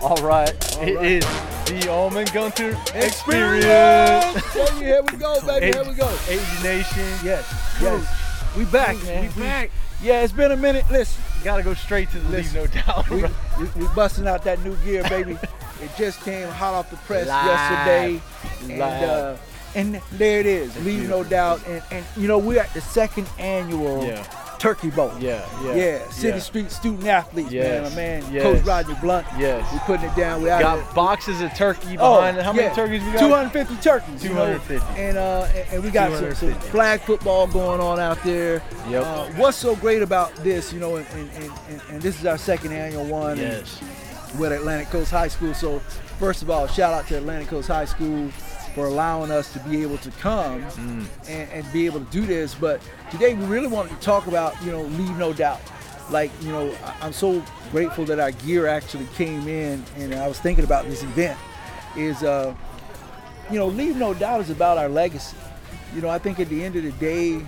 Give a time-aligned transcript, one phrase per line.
[0.00, 1.24] All right, All it is
[1.66, 3.64] the Almond Gunther Experience.
[4.78, 5.66] Here we go, baby.
[5.66, 6.08] Here we go.
[6.28, 7.04] Asian Nation.
[7.24, 7.44] Yes,
[7.80, 8.54] yes.
[8.56, 9.30] We back, man.
[9.36, 9.70] We back.
[10.00, 10.84] Yeah, it's been a minute.
[10.90, 13.10] Listen, Gotta go straight to the leave, Listen, no doubt.
[13.10, 13.22] we,
[13.58, 15.32] we, we busting out that new gear, baby.
[15.82, 17.46] it just came hot off the press Live.
[17.46, 18.20] yesterday,
[18.74, 19.36] and uh,
[19.74, 20.84] and there it is.
[20.84, 21.60] Leave no doubt.
[21.66, 24.24] And and you know we're at the second annual Yeah.
[24.58, 25.12] Turkey Bowl.
[25.18, 25.74] Yeah, yeah.
[25.74, 26.42] Yeah, City yeah.
[26.42, 28.22] Street student athletes, Yes, man.
[28.22, 28.42] My man, yes.
[28.42, 29.26] Coach Rodney Blunt.
[29.38, 29.72] Yes.
[29.72, 30.42] we putting it down.
[30.42, 32.00] We Got boxes of turkey behind.
[32.00, 32.38] Oh, behind.
[32.38, 32.74] How many yeah.
[32.74, 33.20] turkeys we got?
[33.20, 34.24] 250 turkeys.
[34.24, 35.00] you know, 250.
[35.00, 38.62] And uh, and, and we got some, some flag football going on out there.
[38.88, 39.04] Yep.
[39.04, 41.30] Uh, what's so great about this, you know, and, and,
[41.68, 43.36] and, and, this is our second annual one.
[43.36, 43.80] Yes.
[44.38, 45.54] We're Atlantic Coast High School.
[45.54, 45.78] So
[46.18, 48.30] first of all, shout out to Atlantic Coast High School
[48.78, 51.04] for allowing us to be able to come Mm.
[51.28, 52.54] and, and be able to do this.
[52.54, 55.60] But today we really wanted to talk about, you know, leave no doubt.
[56.10, 57.42] Like, you know, I'm so
[57.72, 61.36] grateful that our gear actually came in and I was thinking about this event
[61.96, 62.54] is, uh,
[63.50, 65.36] you know, leave no doubt is about our legacy.
[65.92, 67.40] You know, I think at the end of the day,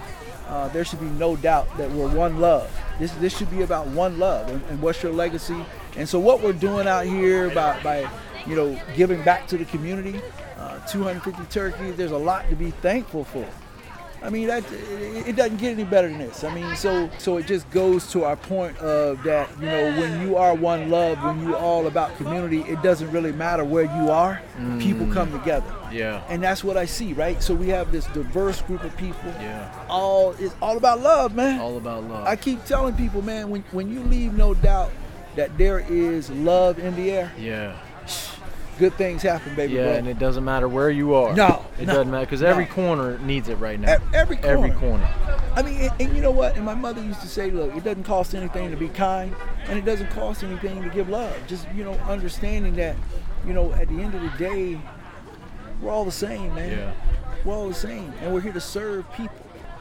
[0.48, 2.68] uh, there should be no doubt that we're one love.
[2.98, 5.64] This this should be about one love and, and what's your legacy.
[5.96, 8.10] And so what we're doing out here by by
[8.46, 10.20] you know giving back to the community,
[10.88, 11.96] 250 turkeys.
[11.96, 13.46] There's a lot to be thankful for.
[14.22, 16.44] I mean, that it it doesn't get any better than this.
[16.44, 19.48] I mean, so so it just goes to our point of that.
[19.58, 23.32] You know, when you are one love, when you all about community, it doesn't really
[23.32, 24.42] matter where you are.
[24.78, 25.12] People mm.
[25.14, 26.22] come together, Yeah.
[26.28, 27.14] and that's what I see.
[27.14, 27.42] Right.
[27.42, 29.30] So we have this diverse group of people.
[29.40, 29.86] Yeah.
[29.88, 31.58] All it's all about love, man.
[31.58, 32.26] All about love.
[32.26, 34.90] I keep telling people, man, when when you leave no doubt
[35.36, 37.74] that there is love in the air, yeah.
[38.80, 39.74] Good things happen, baby.
[39.74, 39.92] Yeah, bro.
[39.92, 41.34] and it doesn't matter where you are.
[41.36, 43.98] No, It no, doesn't matter because every corner needs it right now.
[44.12, 44.66] Every corner.
[44.66, 45.08] Every corner.
[45.54, 46.56] I mean, and, and you know what?
[46.56, 49.34] And my mother used to say, look, it doesn't cost anything to be kind,
[49.66, 51.36] and it doesn't cost anything to give love.
[51.46, 52.96] Just, you know, understanding that,
[53.46, 54.80] you know, at the end of the day,
[55.80, 56.70] we're all the same, man.
[56.78, 56.92] Yeah.
[57.44, 59.34] We're all the same, and we're here to serve people.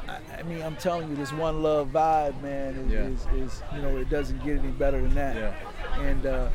[0.08, 3.00] I, I mean, I'm telling you, this one love vibe, man, is, Yeah.
[3.36, 5.36] is, is, you know, it doesn't get any better than that.
[5.36, 6.02] Yeah.
[6.02, 6.50] And, uh,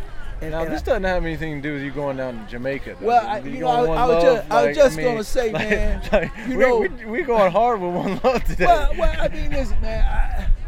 [0.44, 2.50] and, Now and this I- doesn't have anything to do with you going down to
[2.50, 2.96] Jamaica.
[3.00, 3.06] though.
[3.06, 5.24] Well, I- You you know, I- I was just- I was like, just mean, gonna
[5.24, 8.66] say, like- man, like, you we, know- we, we going hard with One Love today.
[8.66, 10.04] Well, well, I mean, listen, man,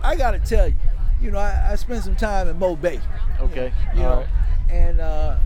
[0.03, 0.75] I, I got to tell you,
[1.21, 3.01] you know, I, I spent some time in Mo Bay.
[3.41, 3.73] okay.
[3.95, 4.27] you know, right.
[4.71, 5.37] and uh,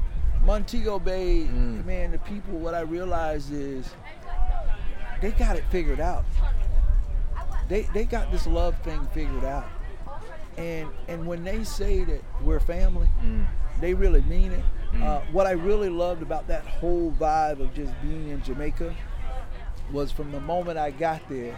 [0.44, 1.84] Montego Bay, Mm.
[1.84, 2.54] man, the people.
[2.58, 3.88] What I realized is
[5.20, 6.24] they got it figured out.
[7.68, 9.66] They they got this love thing figured out,
[10.56, 13.46] and and when they say that we're family, Mm.
[13.80, 14.64] They really mean it.
[15.02, 18.94] Uh, what I really loved about that whole vibe of just being in Jamaica
[19.92, 21.56] was from the moment I got there,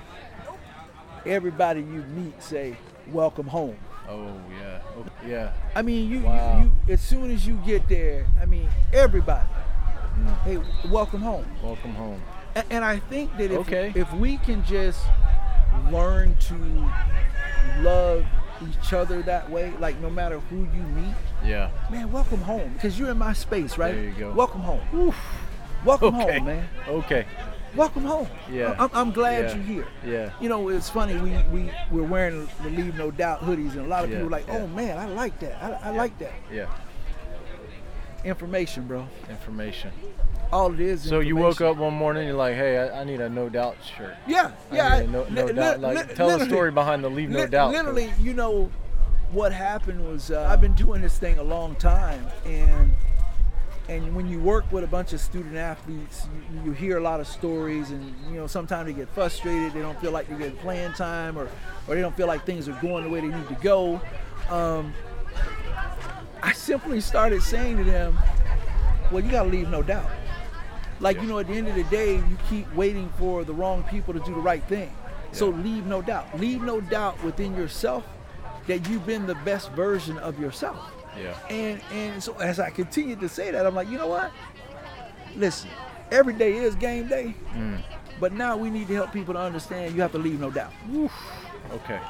[1.27, 2.77] everybody you meet say,
[3.09, 3.77] "Welcome home."
[4.09, 4.81] Oh yeah.
[4.99, 5.53] Oh, yeah.
[5.75, 6.59] I mean, you, Wow.
[6.59, 9.49] you, you as soon as you get there, I mean, everybody,
[10.19, 10.43] Mm.
[10.43, 11.47] hey, welcome home.
[11.63, 12.21] Welcome home.
[12.55, 13.93] And, and I think that if Okay.
[13.95, 15.01] if we can just
[15.91, 16.91] learn to
[17.81, 18.27] love
[18.69, 21.15] each other that way, like no matter who you meet,
[21.45, 21.71] Yeah.
[21.91, 23.95] man, welcome home because you're in my space, right?
[23.95, 24.33] There you go.
[24.33, 25.15] Welcome home.
[25.85, 26.39] Welcome Okay.
[26.39, 26.69] home, man.
[26.89, 27.27] Okay.
[27.75, 28.29] Welcome home.
[28.51, 28.77] Yeah.
[28.79, 29.55] I'm, I'm glad Yeah.
[29.55, 29.87] you're here.
[30.07, 30.31] Yeah.
[30.41, 31.17] You know, it's funny.
[31.17, 34.29] We we we're wearing the Leave No Doubt hoodies, and a lot of Yeah, people
[34.29, 34.49] are like.
[34.51, 35.57] "Oh man, I like that.
[35.63, 36.67] I, I like that." Yeah.
[38.25, 39.07] Information, bro.
[39.29, 39.91] Information.
[40.53, 41.03] All it is.
[41.03, 43.77] So you woke up one morning, you're like, hey, I, I need a no doubt
[43.97, 44.15] shirt.
[44.27, 44.99] Yeah, I yeah.
[45.01, 45.81] need a no, no li- doubt.
[45.81, 47.73] li- Like, li- tell the story behind the leave no doubt.
[47.73, 48.71] Literally, you know,
[49.33, 52.93] what happened was uh, I've been doing this thing a long time, and
[53.89, 57.19] and when you work with a bunch of student athletes, you, you hear a lot
[57.19, 59.73] of stories, and you know sometimes they get frustrated.
[59.73, 61.49] They don't feel like they're getting playing time, or
[61.89, 64.01] or they don't feel like things are going the way they need to go.
[64.51, 64.93] Um,
[66.53, 68.19] I simply started saying to them,
[69.11, 70.11] "Well, you got to leave no doubt."
[71.01, 73.83] Like you know, at the end of the day, you keep waiting for the wrong
[73.85, 74.95] people to do the right thing.
[75.33, 76.39] So leave no doubt.
[76.39, 78.05] Leave no doubt within yourself
[78.67, 80.93] that you've been the best version of yourself.
[81.19, 81.35] Yeah.
[81.49, 84.31] And and so as I continued to say that, I'm like, you know what?
[85.35, 85.71] Listen,
[86.11, 87.35] every day is game day.
[87.55, 87.83] Mm.
[88.21, 90.75] But now we need to help people to understand you have to leave no doubt.
[91.73, 92.01] Okay.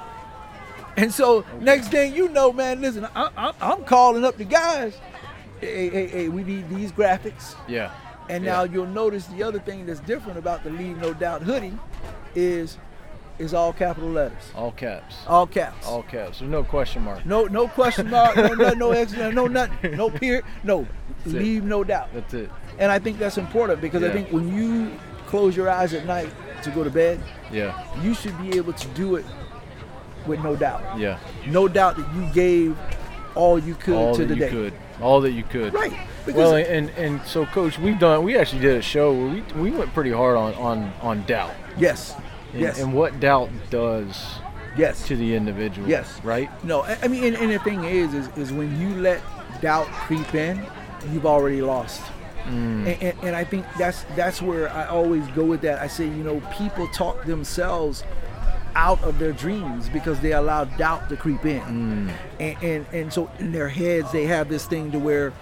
[0.97, 4.97] And so next thing you know, man, listen, I, I, I'm calling up the guys.
[5.61, 7.55] Hey, hey, hey, we need these graphics.
[7.69, 7.93] Yeah.
[8.29, 8.53] And Yeah.
[8.53, 11.79] now you'll notice the other thing that's different about the Leave No Doubt hoodie
[12.35, 12.79] is
[13.39, 15.17] is all capital letters, All caps.
[15.27, 15.87] all caps.
[15.87, 16.39] All caps.
[16.41, 17.25] There's no question mark.
[17.25, 20.87] No, no question mark, no, no, no no nothing, no period, no.
[21.25, 21.39] That's it.
[21.43, 22.09] Leave no doubt.
[22.13, 22.51] That's it.
[22.79, 24.93] And I think that's important because I think when you
[25.27, 26.29] close your eyes at night
[26.63, 27.75] to go to bed, Yeah.
[28.03, 29.25] you should be able to do it
[30.27, 30.99] with no doubt.
[30.99, 31.19] Yeah.
[31.47, 32.77] No doubt that you gave
[33.35, 34.51] all you could All to that the you day.
[34.51, 34.75] could.
[35.01, 35.73] All that you could.
[35.75, 35.93] Right.
[36.27, 38.23] Because Well, and and so, coach, we've done.
[38.23, 41.53] We actually did a show where we we went pretty hard on on on doubt.
[41.77, 42.15] yes,
[42.53, 44.37] And, yes, and what doubt does
[44.77, 45.07] yes.
[45.09, 45.89] to the individual.
[45.89, 46.21] Yes.
[46.23, 46.49] Right.
[46.65, 49.21] No, I I mean, and, and the thing is, is, is when you let
[49.61, 50.65] doubt creep in,
[51.11, 52.01] you've already lost.
[52.45, 52.87] Mm.
[52.87, 55.81] And, and, and I think that's that's where I always go with that.
[55.81, 58.05] I say, you know, people talk themselves
[58.75, 62.13] out of their dreams because they allow doubt to creep in, Mm.
[62.41, 65.33] and, and and so in their heads they have this thing to where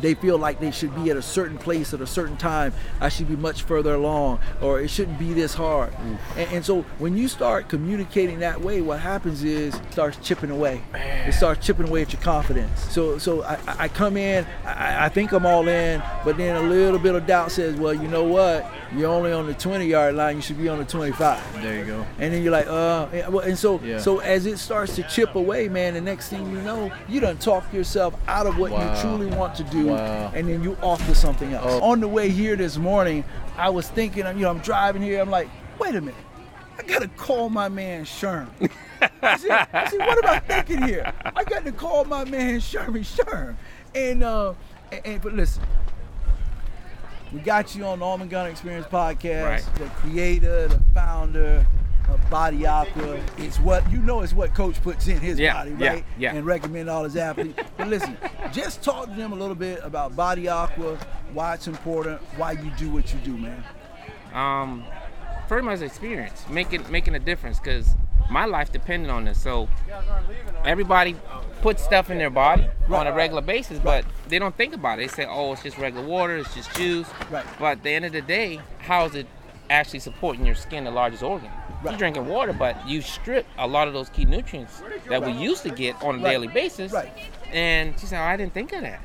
[0.00, 2.72] they feel like they should be at a certain place at a certain time.
[3.00, 5.94] I should be much further along, or it shouldn't be this hard.
[6.36, 10.50] And, and so when you start communicating that way, what happens is it starts chipping
[10.50, 10.82] away.
[10.94, 12.80] It starts chipping away at your confidence.
[12.92, 16.62] So so I, I come in, I, I think I'm all in, but then a
[16.68, 18.70] little bit of doubt says, well, you know what?
[18.96, 20.36] You're only on the 20 yard line.
[20.36, 22.06] You should be on the 25 There you go.
[22.18, 23.06] and then you're like, uh,
[23.40, 23.98] and so, Yeah.
[23.98, 27.36] so as it starts to chip away, man, the next thing you know, you done
[27.38, 28.94] talk yourself out of what Wow.
[28.94, 30.32] you truly want to do, Wow.
[30.34, 31.66] and then you off to something else.
[31.66, 31.82] Oh.
[31.90, 33.24] On the way here this morning,
[33.58, 35.48] I was thinking, you know, I'm driving here, I'm like,
[35.78, 36.14] wait a minute,
[36.78, 38.48] I gotta call my man Sherm.
[39.22, 41.12] I said, I said, what am I thinking here?
[41.36, 43.54] I got to call my man Sherman Sherm,
[43.94, 44.54] and uh,
[44.90, 45.62] and, and but listen.
[47.34, 49.44] We got you on the Almond Gun Experience podcast.
[49.44, 49.74] Right.
[49.74, 51.66] The creator, the founder
[52.08, 53.20] of Body Aqua.
[53.38, 54.20] It's what you know.
[54.20, 56.04] It's what Coach puts in his Yeah, body, yeah, right?
[56.16, 56.34] yeah.
[56.34, 57.58] And recommend all his athletes.
[57.76, 58.16] but listen,
[58.52, 60.96] just talk to them a little bit about Body Aqua,
[61.32, 63.64] why it's important, why you do what you do, man.
[64.32, 64.84] um,
[65.48, 67.94] pretty much experience making making a difference because
[68.30, 69.40] my life depended on this.
[69.40, 69.68] So
[70.64, 71.16] everybody
[71.62, 75.02] puts stuff in their body on a regular basis, but they don't think about it.
[75.02, 77.44] They say, "Oh, it's just regular water, it's just juice." Right.
[77.58, 79.26] But at the end of the day, how is it
[79.70, 81.50] actually supporting your skin, the largest organ?
[81.82, 81.90] Right.
[81.92, 85.62] You're drinking water, but you strip a lot of those key nutrients that we used
[85.62, 86.30] to get on a Right.
[86.32, 86.92] daily basis.
[86.92, 87.10] Right.
[87.52, 89.00] And she said, oh, I didn't think of that.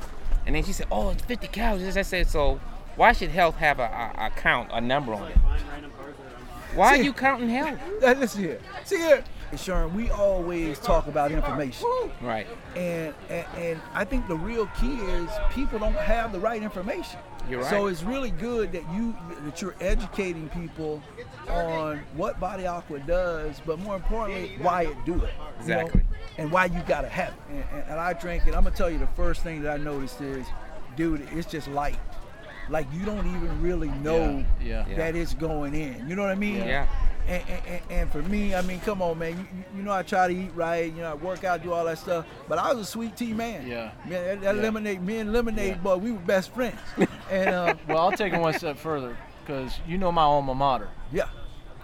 [0.45, 1.95] And then she said, Oh, it's 50 calories.
[1.97, 2.59] I said, So
[2.95, 5.37] why should health have a, a, a count, a number on it?
[6.75, 7.79] Why See- are you counting health?
[8.03, 8.59] Uh, Listen here.
[8.85, 9.23] See here.
[9.57, 11.87] Sharon, we always talk about information.
[12.21, 12.45] Right.
[12.75, 17.19] And, and and I think the real key is people don't have the right information.
[17.49, 17.69] You're right.
[17.71, 21.01] So it's really good that you that you're educating people
[21.49, 25.33] on what Body Aqua does, but more importantly, why it do it.
[25.63, 26.01] you know, Exactly.
[26.37, 27.39] and why you gotta have it.
[27.49, 28.53] And, and, and I drink it.
[28.53, 30.45] I'm gonna tell you the first thing that I noticed is,
[30.95, 31.97] dude, it's just light.
[32.69, 34.95] Like you don't even really know Yeah, yeah.
[34.97, 36.07] that it's going in.
[36.07, 36.57] You know what I mean?
[36.57, 36.87] Yeah.
[37.27, 39.31] And, and, and- and for me, I mean, come on, man.
[39.33, 40.85] You, you- you know, I try to eat right.
[40.91, 42.25] You know, I work out, do all that stuff.
[42.47, 43.67] But I was a sweet tea man.
[43.67, 43.91] Yeah.
[44.07, 44.61] Man, that, that Yeah.
[44.61, 45.81] lemonade, me and lemonade, Yeah.
[45.81, 46.77] boy, we were best friends.
[47.31, 50.89] and uh, Well, I'll take it one step further because you know my alma mater,
[51.11, 51.25] yeah.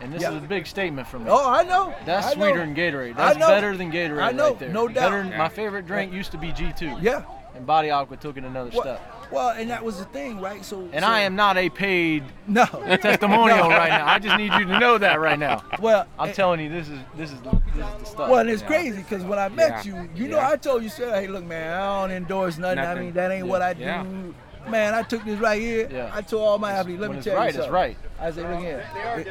[0.01, 0.31] and this Yeah.
[0.37, 1.29] is a big statement from me.
[1.31, 1.93] Oh, I know.
[2.05, 2.45] That's I know.
[2.45, 3.11] sweeter than Gatorade.
[3.13, 3.47] I That's know.
[3.47, 4.69] better than Gatorade I know, right there.
[4.69, 4.95] no doubt.
[5.11, 5.37] Better Yeah.
[5.37, 7.01] my favorite drink used to be G2.
[7.01, 7.23] Yeah.
[7.55, 9.14] And Body Aqua took it another Well, step.
[9.31, 10.63] Well, and that was the thing, right?
[10.63, 10.81] So.
[10.91, 12.65] And so- I am not a paid no
[13.01, 14.07] testimonial right now.
[14.07, 15.63] I just need you to know that right now.
[15.79, 17.53] Well, I'm and- telling you, this is this is this
[17.85, 18.29] is the stuff.
[18.29, 20.03] Well, and it's crazy because when I met Yeah.
[20.03, 20.49] you, you know, Yeah.
[20.49, 22.79] I told you, said, "Hey, look, man, I don't endorse nothing.
[22.79, 24.03] I mean, that ain't what I do." Yeah.
[24.69, 25.87] Man, I took this right here.
[25.91, 26.09] Yeah.
[26.13, 27.97] I told all my athletes, "Let me tell right, you it's something." right.
[28.19, 28.83] I said, "Look here,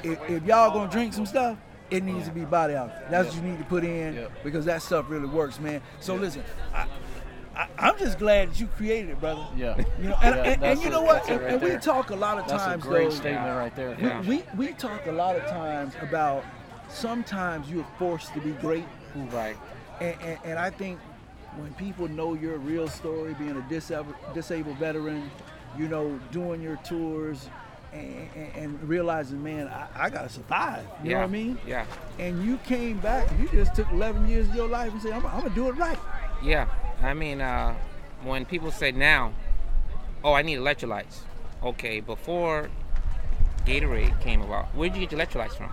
[0.04, 1.58] if, if, y'all gonna drink some stuff,
[1.90, 3.10] it needs to be body out.
[3.10, 4.26] That's what you need to put in Yeah.
[4.44, 6.20] because that stuff really works, man." So Yeah.
[6.20, 6.86] listen, I,
[7.56, 9.46] I, I'm just glad that you created it, brother.
[9.56, 9.76] Yeah.
[10.00, 11.28] You know, and, Yeah, and, and you know what?
[11.28, 13.14] And, right and we talk a lot of That's a times great though.
[13.16, 13.96] statement right there.
[14.00, 14.20] Yeah.
[14.22, 16.44] We, we talk a lot of times about
[16.88, 18.84] sometimes you're forced to be great
[19.14, 19.56] Right.
[20.00, 20.98] and, and, and I think
[21.56, 25.30] when people know your real story, being a disabled, disabled veteran,
[25.78, 27.48] you know, doing your tours
[27.92, 30.84] and, and, and realizing, man, I, I got to survive.
[31.04, 31.16] You yeah.
[31.16, 31.58] know what I mean?
[31.64, 31.86] Yeah.
[32.18, 35.24] And you came back, you just took 11 years of your life and said, I'm,
[35.26, 35.98] I'm going to do it right.
[36.42, 36.66] Yeah.
[37.04, 37.74] I mean, uh,
[38.22, 39.32] when people say now,
[40.22, 41.18] oh, I need electrolytes.
[41.62, 42.70] Okay, before
[43.66, 45.68] Gatorade came about, where'd you get your electrolytes from?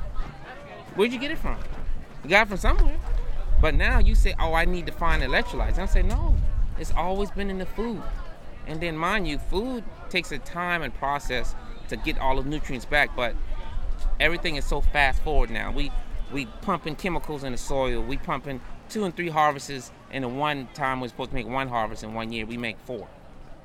[0.95, 1.57] Where'd you get it from?
[2.23, 2.99] You got it from somewhere.
[3.61, 5.77] But now you say, oh, I need to find electrolytes.
[5.77, 6.35] I say, no,
[6.77, 8.01] it's always been in the food.
[8.67, 11.55] And then, mind you, food takes a time and process
[11.87, 13.15] to get all the nutrients back.
[13.15, 13.35] But
[14.19, 15.71] everything is so fast forward now.
[15.71, 15.91] We
[16.31, 18.01] we pumping chemicals in the soil.
[18.01, 21.67] We pumping two and three harvests in the one time we're supposed to make one
[21.67, 22.45] harvest in one year.
[22.45, 23.07] We make four,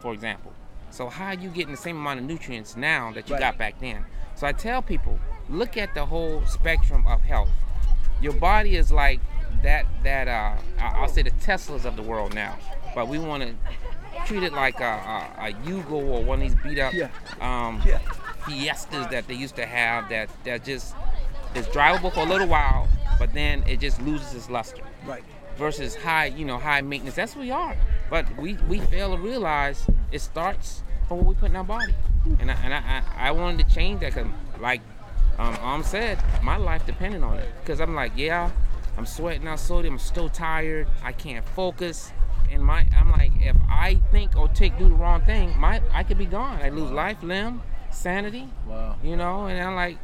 [0.00, 0.52] for example.
[0.90, 3.40] So how are you getting the same amount of nutrients now that you Right.
[3.40, 4.04] got back then?
[4.34, 7.48] So I tell people, look at the whole spectrum of health.
[8.20, 9.20] Your body is like
[9.62, 12.56] that that uh I'll say the Teslas of the world now.
[12.94, 13.54] But we want to
[14.26, 14.84] treat it like a,
[15.38, 17.08] a, a Yugo or one of these beat up Yeah.
[17.40, 17.98] um, Yeah.
[18.46, 20.94] Fiestas that they used to have that that just
[21.54, 22.88] is drivable for a little while,
[23.18, 24.82] but then it just loses its luster.
[25.06, 25.24] Right.
[25.56, 27.16] Versus high, you know, high maintenance.
[27.16, 27.76] That's what we are.
[28.10, 31.94] But we we fail to realize it starts from what we put in our body,
[32.40, 34.80] and I, and I I, I wanted to change that because like
[35.38, 37.48] um Om said, my life depended on it.
[37.60, 38.50] Because I'm like, yeah,
[38.96, 42.12] I'm sweating out sodium, I'm still tired, I can't focus.
[42.50, 46.02] And my I'm like, if I think or take do the wrong thing, my I
[46.02, 46.60] could be gone.
[46.62, 48.48] I lose life, limb, sanity.
[48.66, 48.96] Wow.
[49.02, 49.98] You know, and I'm like,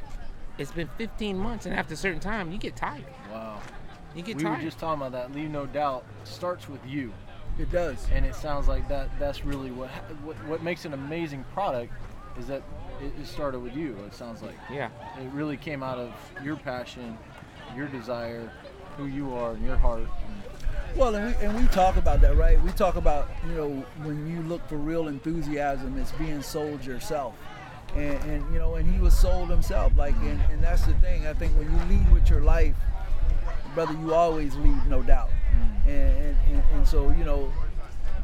[0.59, 3.05] it's been 15 months, and after a certain time, you get tired.
[3.31, 3.61] Wow.
[4.15, 4.59] You get We tired.
[4.59, 5.35] were just talking about that.
[5.35, 7.13] Leave no doubt starts with you,
[7.59, 8.07] It does.
[8.13, 9.09] and it sounds like that.
[9.19, 9.91] That's really what
[10.25, 11.93] what, what makes an amazing product
[12.39, 12.63] is that
[13.01, 13.97] it, it started with you.
[14.07, 14.89] It sounds like yeah.
[15.21, 16.13] it really came out of
[16.45, 17.17] your passion,
[17.77, 18.51] your desire,
[18.97, 20.05] who you are, and your heart.
[20.95, 22.63] Well, and we, and we talk about that, right?
[22.63, 23.71] We talk about, you know,
[24.03, 27.35] when you look for real enthusiasm, it's being sold yourself.
[27.97, 29.95] And, and you know, and he was sold himself.
[29.97, 31.27] Like, and, and that's the thing.
[31.27, 32.75] I think when you lead with your life,
[33.75, 35.29] brother, you always leave no doubt.
[35.29, 35.87] Mm.
[35.89, 37.53] And, and, and, and so, you know,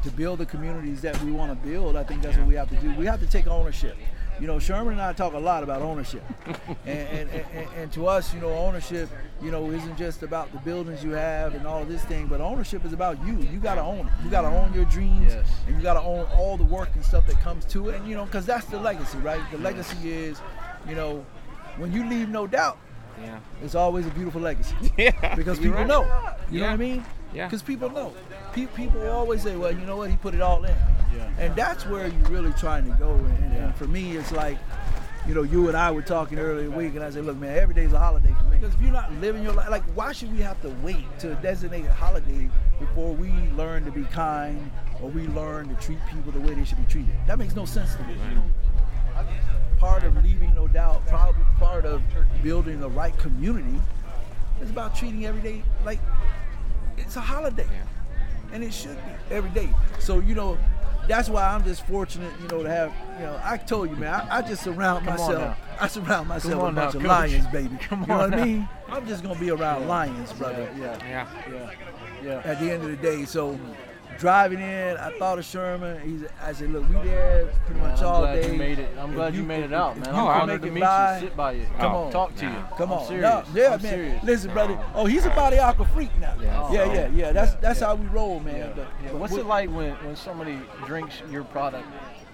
[0.03, 2.69] to build the communities that we want to build, I think that's what we have
[2.69, 2.93] to do.
[2.95, 3.97] We have to take ownership.
[4.39, 6.23] You know, Sherman and I talk a lot about ownership,
[6.85, 9.09] and, and, and, and to us, you know, ownership,
[9.41, 12.85] you know, isn't just about the buildings you have and all this thing, but ownership
[12.85, 13.37] is about you.
[13.51, 14.13] You got to own it.
[14.23, 15.45] You got to own your dreams, Yes.
[15.67, 17.95] and you got to own all the work and stuff that comes to it.
[17.95, 19.41] And you know, because that's the legacy, right?
[19.51, 20.39] The legacy is,
[20.87, 21.25] you know,
[21.75, 22.77] when you leave, no doubt,
[23.21, 23.39] Yeah.
[23.63, 25.35] it's always a beautiful legacy Yeah.
[25.35, 25.87] because people right.
[25.87, 26.03] know.
[26.51, 27.05] You know what I mean?
[27.33, 27.45] Yeah.
[27.47, 28.13] Because people know.
[28.53, 30.09] Pe- people always say, "Well, you know what?
[30.09, 30.75] He put it all in."
[31.15, 31.29] Yeah.
[31.37, 33.11] And that's where you're really trying to go.
[33.13, 33.65] And, and, Yeah.
[33.65, 34.57] and for me, it's like,
[35.27, 37.55] you know, you and I were talking earlier the week, and I said, "Look, man,
[37.57, 40.11] every day's a holiday for me." Because if you're not living your life, like, why
[40.11, 42.49] should we have to wait to designate a holiday
[42.79, 44.71] before we learn to be kind
[45.01, 47.13] or we learn to treat people the way they should be treated?
[47.27, 48.15] That makes no sense to me.
[49.79, 52.01] Part of leaving, no doubt, probably part of
[52.43, 53.79] building the right community
[54.61, 55.99] is about treating every day like
[56.97, 57.67] it's a holiday.
[58.51, 59.69] And it should be every day.
[59.99, 60.57] So, you know,
[61.07, 64.13] that's why I'm just fortunate, you know, to have, you know, I told you, man,
[64.13, 65.57] I, I just surround Come myself.
[65.79, 67.77] I surround myself with a bunch now, of lions, baby.
[67.81, 68.45] Come you know on what I now.
[68.45, 68.69] mean?
[68.89, 70.69] I'm just gonna be around lions, brother.
[70.77, 70.97] Yeah.
[71.07, 71.27] Yeah.
[71.51, 71.71] Yeah.
[72.23, 72.41] Yeah.
[72.43, 73.25] At the end of the day.
[73.25, 73.71] So mm-hmm.
[74.19, 75.99] Driving in, I thought of Sherman.
[76.01, 78.51] He's I said, look, we there pretty Man, much I'm all glad day.
[78.51, 78.89] you made it.
[78.99, 80.05] I'm If glad you, made it out, man.
[80.05, 81.97] you I'm can honored make to it meet by, you, sit by you, Come Oh,
[82.03, 82.11] on.
[82.11, 82.51] talk to nah.
[82.57, 82.63] you.
[82.77, 83.23] Come I'm on, serious.
[83.23, 83.91] no, yeah, I'm man.
[83.91, 84.23] serious.
[84.23, 84.79] Listen, brother.
[84.93, 86.35] Oh, he's a body aqua freak now.
[86.41, 86.71] Yeah.
[86.71, 87.31] Yeah, yeah, yeah.
[87.31, 87.87] That's that's yeah.
[87.87, 88.55] how we roll, man.
[88.57, 88.73] Yeah.
[88.75, 89.11] But, Yeah.
[89.11, 91.87] but What's we- it like when, when somebody drinks your product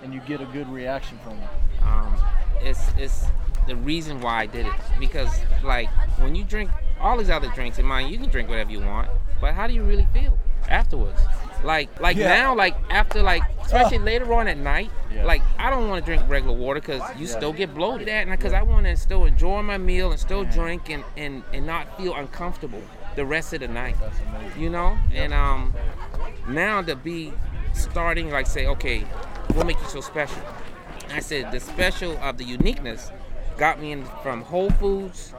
[0.03, 1.49] and you get a good reaction from them?
[1.83, 2.15] um,
[2.61, 3.25] it's it's
[3.67, 5.29] the reason why I did it because
[5.63, 5.87] like
[6.19, 9.09] when you drink all these other drinks in mind you can drink whatever you want
[9.41, 10.37] but how do you really feel
[10.69, 11.19] afterwards
[11.63, 12.29] like like Yeah.
[12.29, 15.25] now like after like especially later on at night Yeah.
[15.25, 17.33] like I don't want to drink regular water because you Yeah.
[17.37, 20.89] still get bloated at because I want to still enjoy my meal and still drink
[20.89, 22.81] and, and and not feel uncomfortable
[23.15, 24.61] the rest of the night That's amazing.
[24.61, 25.73] you know and um
[26.47, 27.33] now to be
[27.73, 29.01] starting like say okay
[29.53, 30.41] what makes you so special
[31.11, 33.11] i said the special of the uniqueness
[33.57, 35.33] got me in from whole foods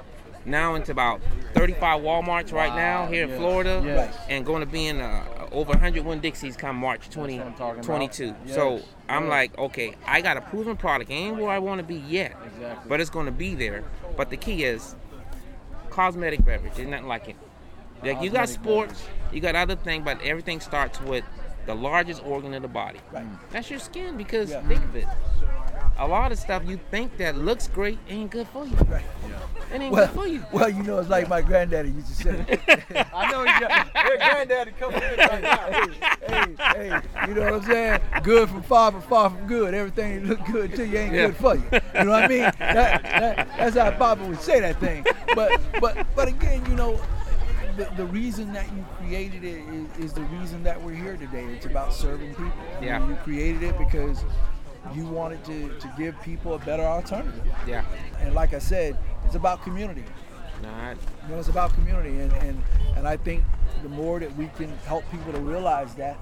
[0.46, 1.20] now into about
[1.54, 4.16] 35 walmarts right now Wow, here in florida yes.
[4.28, 5.22] and going to be in uh,
[5.56, 7.82] over 101 dixies come march what I'm talking about.
[7.82, 9.30] 2022 so i'm yes.
[9.30, 12.88] like okay i got a proven product ain't where i want to be yet Exactly.
[12.88, 13.84] but it's going to be there
[14.16, 14.94] but the key is
[15.96, 16.74] cosmetic beverage.
[16.74, 17.36] There's nothing like it.
[18.02, 21.24] Like you got sports, you got other things, but everything starts with
[21.64, 23.00] the largest organ of the body.
[23.10, 23.26] Right.
[23.50, 24.60] That's your skin because Yeah.
[24.68, 25.06] think of it.
[25.98, 28.76] A lot of stuff you think that looks great ain't good for you.
[28.86, 29.02] Right.
[29.74, 30.44] It ain't Well, good for you.
[30.52, 32.60] well, you know, it's like my granddaddy used to say.
[33.14, 35.70] I know you got your granddaddy coming in right now.
[36.28, 38.00] hey, hey, you know what I'm saying?
[38.22, 39.72] Good from far, from far from good.
[39.74, 41.26] Everything that look good to you ain't Yeah.
[41.28, 41.62] good for you.
[41.72, 42.40] You know what I mean?
[42.42, 45.04] That, that, that's how Papa would say that thing.
[45.34, 47.00] But but but again, you know,
[47.78, 49.60] the, the reason that you created it
[49.98, 51.44] is, is the reason that we're here today.
[51.46, 52.52] It's about serving people.
[52.82, 52.98] Yeah.
[52.98, 54.22] know, You created it because
[54.94, 57.42] you wanted to, to give people a better alternative.
[57.66, 57.84] Yeah.
[58.20, 60.04] And like I said, it's about community.
[60.62, 60.96] Nah, You
[61.28, 62.62] know, it's about community, and, and,
[62.96, 63.44] and I think
[63.82, 66.16] the more that we can help people to realize that,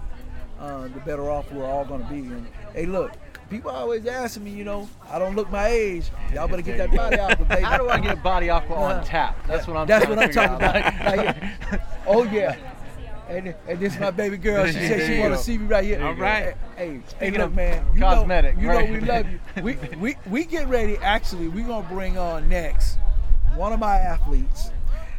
[0.58, 2.18] uh, the better off we're all going to be.
[2.20, 3.12] And hey, look,
[3.48, 6.10] people always asking me, you know, I don't look my age.
[6.32, 7.62] Y'all better get that body out, baby.
[7.62, 9.46] How do I get a body aqua Uh, on tap?
[9.46, 9.86] That's what I'm.
[9.86, 10.74] That's what I'm talking about.
[11.16, 12.56] Like, oh yeah.
[13.28, 14.66] And, and this is my baby girl.
[14.66, 16.04] She said she want to see me right here.
[16.04, 16.54] All right.
[16.76, 17.86] Hey, hey, look, man.
[17.94, 18.90] You cosmetic, know, you right.
[18.90, 19.40] know we love you.
[19.62, 20.98] We, we we get ready.
[20.98, 22.98] Actually, we're gonna bring on next
[23.54, 24.70] one of my athletes,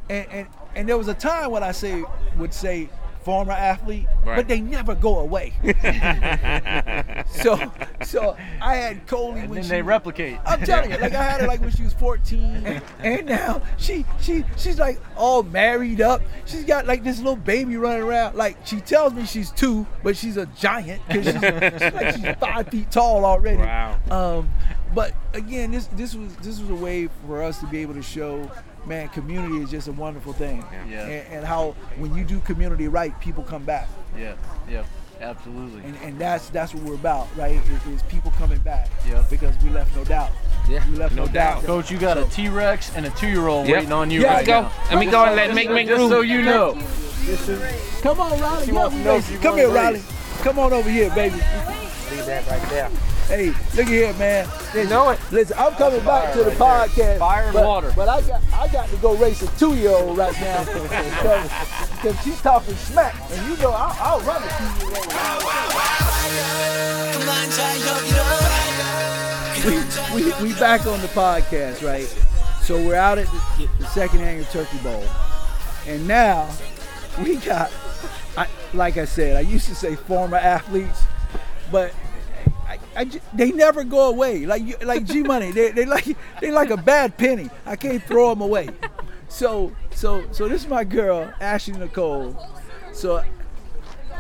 [0.10, 2.04] and and and there was a time when I say
[2.38, 2.90] would say
[3.26, 4.38] former athlete, Right.
[4.38, 5.54] but they never go away.
[7.28, 7.60] so,
[8.04, 10.38] so I had Coley And when then she they replicate.
[10.46, 14.06] I'm telling you, like I had her like when she was 14, and now she
[14.22, 16.22] she she's like all married up.
[16.46, 18.36] She's got like this little baby running around.
[18.36, 22.36] Like she tells me she's two, but she's a giant because she's, she's like she's
[22.40, 23.58] five feet tall already.
[23.58, 23.98] Wow.
[24.12, 24.50] Um,
[24.94, 28.04] but again, this this was this was a way for us to be able to
[28.04, 28.50] show,
[28.86, 30.64] man, community is just a wonderful thing.
[30.90, 31.02] Yeah.
[31.06, 33.88] And, and how when you do community right, people come back.
[34.18, 34.36] Yeah,
[34.70, 34.84] yeah,
[35.22, 35.84] absolutely.
[35.84, 37.56] And, and that's that's what we're about, right?
[37.56, 38.90] Is, is people coming back.
[39.08, 39.30] Yep.
[39.30, 40.32] Because we left no doubt.
[40.70, 41.56] Yeah, We left no no, doubt.
[41.62, 41.66] doubt.
[41.66, 43.76] Coach, you got a T-Rex and a two-year-old Yep.
[43.78, 44.62] waiting on you Yeah, right Let's go.
[44.64, 44.72] now.
[44.96, 46.10] Let me go and let make make Just room.
[46.10, 46.74] so you know.
[48.02, 48.68] Come on, Riley.
[48.68, 49.26] Yeah, wants we to know race.
[49.28, 49.76] if you Come here, race.
[49.76, 50.02] Riley.
[50.44, 51.36] Come on over here, baby.
[51.36, 52.90] Leave that right there.
[53.28, 54.48] Hey, look at here, man.
[54.48, 55.20] Listen, know it.
[55.32, 57.18] Listen, I'm coming back to the right podcast.
[57.18, 57.92] Fire and but, water.
[57.96, 62.76] But I got I got to go race a two-year-old right now because she's talking
[62.76, 65.06] smack, and you know I'll, I'll run a two-year-old.
[69.66, 72.08] we, we, we back on the podcast, right?
[72.62, 73.26] So we're out at
[73.58, 75.04] the, the second annual Turkey Bowl,
[75.88, 76.48] and now
[77.24, 77.72] we got,
[78.38, 81.02] I, like I said, I used to say former athletes,
[81.72, 81.92] but
[82.96, 84.46] I, I they never go away.
[84.46, 86.06] Like you- like G Money, they they like
[86.42, 87.50] they like a bad penny.
[87.66, 88.70] I can't throw them away.
[89.28, 92.36] So so so this is my girl Ashley Nicole.
[92.94, 93.24] So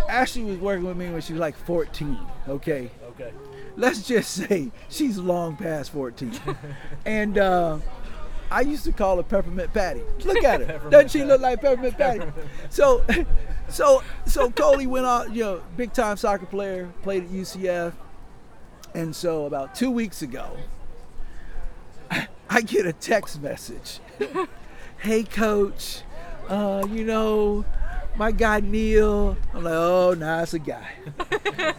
[0.09, 2.17] Ashley was working with me when she was like 14.
[2.47, 3.31] Okay Okay.
[3.77, 6.31] let's just say she's long past 14.
[7.05, 7.79] and uh,
[8.51, 10.01] I used to call her Peppermint Patty.
[10.23, 10.89] Look at her.
[10.89, 12.25] Doesn't she look like Peppermint Patty?
[12.69, 13.03] So,
[13.69, 17.93] so, so Coley went on, you know, big time soccer player, played at UCF.
[18.95, 20.55] And so about two weeks ago,
[22.49, 23.99] I get a text message.
[24.99, 26.01] hey, coach,
[26.47, 27.65] uh, you know,
[28.15, 29.35] my guy Neil.
[29.53, 30.91] I'm like, oh, nah, a guy.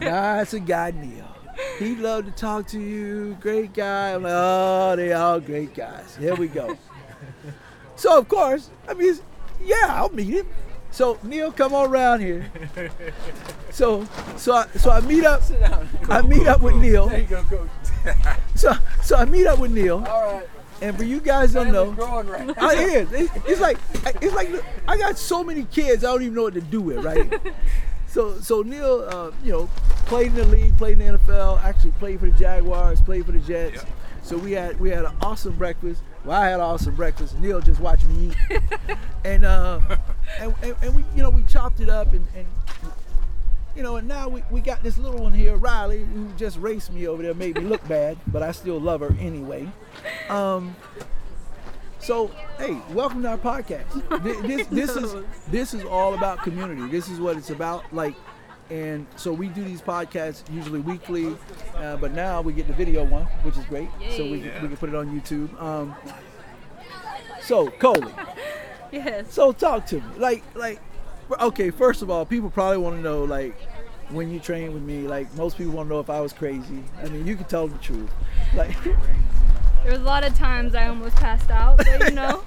[0.03, 1.35] nah, a guy Neil.
[1.79, 3.39] He'd love to talk to you.
[3.41, 4.13] Great guy.
[4.13, 6.17] I'm like, oh, they all great guys.
[6.17, 6.77] Here we go.
[7.97, 9.19] so of course, I mean,
[9.65, 10.49] yeah, I'll meet him.
[10.97, 12.51] So Neil, come on around here.
[13.71, 15.43] So, so I, so I meet up.
[16.09, 17.09] I meet up with Neil.
[17.09, 17.69] There you go, coach.
[18.55, 20.03] So, so I meet up with Neil.
[20.09, 20.49] All right.
[20.81, 22.57] And for you guys don't know, right.
[22.57, 23.13] I is.
[23.13, 23.77] It's, it's like
[24.23, 24.49] it's like
[24.89, 27.39] I got so many kids I don't even know what to do with, right?
[28.07, 29.67] so so Neil, uh, you know,
[30.07, 33.33] played in the league, played in the NFL, actually played for the Jaguars, played for
[33.33, 33.85] the Jets.
[34.23, 36.03] So we had we had an awesome breakfast.
[36.27, 37.39] Well, I had awesome breakfast.
[37.39, 38.61] Neil just watched me eat,
[39.25, 39.79] and, uh,
[40.41, 42.27] and and and we you know we chopped it up and.
[42.35, 42.47] and
[43.77, 46.91] you know, and now we, we got this little one here, Riley, who just raced
[46.95, 49.69] me over there, made me look bad, but I still love her anyway.
[50.31, 50.75] Um,
[51.99, 53.93] so, hey, welcome to our podcast.
[54.25, 55.15] Th- This, this is
[55.51, 56.87] this is all about community.
[56.89, 57.85] This is what it's about.
[57.93, 58.15] Like,
[58.71, 61.37] and so we do these podcasts usually weekly,
[61.77, 63.89] uh, but now we get the video one, which is great.
[64.17, 65.61] So we, can we can put it on YouTube.
[65.63, 65.95] Um,
[67.43, 68.13] so Coley,
[68.93, 69.33] Yes.
[69.33, 70.03] so talk to me.
[70.17, 70.81] Like, like,
[71.41, 71.71] okay.
[71.71, 73.57] First of all, people probably want to know, like,
[74.11, 75.07] when you train with me.
[75.09, 76.83] Like, most people want to know if I was crazy.
[77.03, 78.11] I mean, you can tell the truth.
[78.55, 82.43] Like, There was a lot of times I almost passed out, but you know,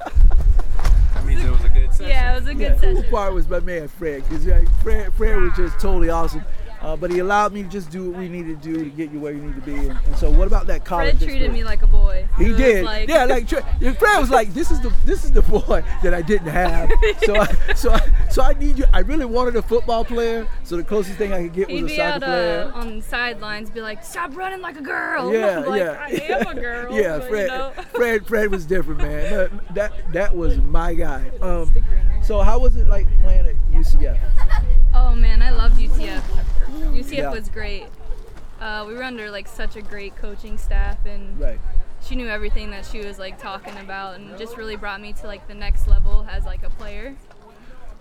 [1.14, 1.69] That means it was a good
[2.00, 2.10] session.
[2.10, 3.12] yeah, it was a yeah, good cool session.
[3.12, 6.44] part was my man Fred, because like, Fred, Fred was just totally awesome.
[6.82, 9.12] Uh, but he allowed me to just do what we needed to do to get
[9.12, 9.76] you where you need to be.
[9.76, 11.18] And, and so, what about that college?
[11.18, 12.28] Fred treated me like a boy.
[12.38, 12.86] He did.
[12.86, 13.62] Like, yeah, like Tre-
[13.94, 16.90] Fred was like, "This is the this is the boy that I didn't have."
[17.26, 18.86] So I so I so I need you.
[18.94, 20.48] I really wanted a football player.
[20.64, 22.72] So the closest thing I could get He'd was a soccer out player.
[22.74, 26.06] uh, on the sidelines, be like, "Stop running like a girl." Yeah, I'm like, yeah.
[26.32, 26.94] I am a girl.
[26.98, 27.72] yeah, Fred, You know.
[27.94, 29.62] Fred, Fred was different, man.
[29.76, 31.30] That that, was my guy.
[31.42, 32.24] Um, Sticker in there.
[32.24, 34.18] so how was it like playing at UCF?
[34.94, 36.22] Oh man, I loved UCF.
[37.00, 37.30] UCF Yeah.
[37.32, 37.86] was great.
[38.62, 41.60] Uh, we were under like such a great coaching staff, and Right.
[42.02, 45.28] she knew everything that she was like talking about, and just really brought me to
[45.28, 47.16] like the next level as like a player.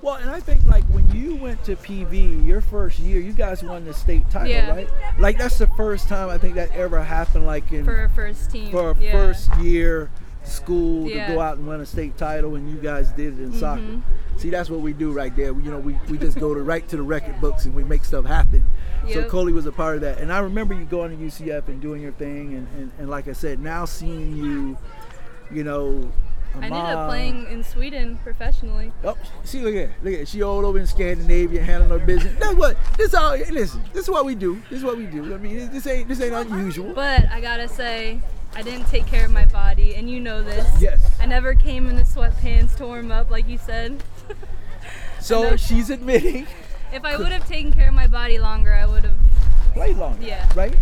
[0.00, 3.62] Well, and I think like when you went to PV your first year, you guys
[3.64, 4.70] won the state title, Yeah.
[4.70, 4.88] right?
[5.18, 7.46] Like that's the first time I think that ever happened.
[7.46, 8.70] Like in for a first team.
[8.70, 9.10] for a yeah.
[9.12, 10.10] first year
[10.44, 11.26] school Yeah.
[11.26, 13.82] to go out and win a state title, and you guys did it in soccer.
[14.38, 15.52] See, that's what we do right there.
[15.52, 17.82] We, you know, we, we just go to right to the record books and we
[17.82, 18.62] make stuff happen.
[19.08, 19.28] So Yep.
[19.28, 22.02] Coley was a part of that, and I remember you going to UCF and doing
[22.02, 24.76] your thing, and, and, and like I said, now seeing you,
[25.50, 26.12] you know,
[26.54, 28.92] I ended up playing in Sweden professionally.
[29.04, 32.34] Oh, see, look at look at she all over in Scandinavia handling her business.
[32.38, 33.36] That's what this all.
[33.36, 34.60] Listen, this is what we do.
[34.70, 35.34] This is what we do.
[35.34, 36.92] I mean, this ain't this ain't unusual.
[36.94, 38.20] But I gotta say,
[38.54, 40.66] I didn't take care of my body, and you know this.
[40.80, 41.10] Yes.
[41.20, 44.02] I never came in the sweatpants, to warm up like you said.
[45.20, 46.46] So she's admitting
[46.92, 49.16] if I would have taken care of my body longer, I would have.
[49.74, 50.24] played longer.
[50.24, 50.48] Yeah.
[50.54, 50.76] Right.